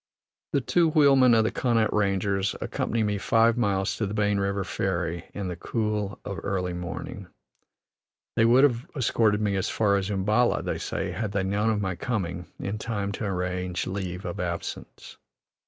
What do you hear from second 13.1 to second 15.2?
to arrange leave' of absence.